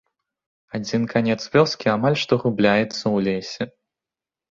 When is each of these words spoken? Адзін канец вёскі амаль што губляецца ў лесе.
Адзін 0.77 1.03
канец 1.11 1.35
вёскі 1.55 1.87
амаль 1.95 2.17
што 2.21 2.33
губляецца 2.45 2.95
ў 2.95 3.17
лесе. 3.29 3.63